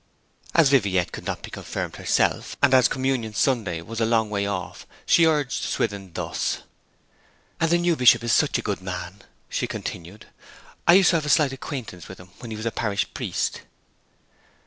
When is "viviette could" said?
0.69-1.25